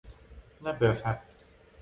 [0.63, 1.17] น่าเบื่อสัส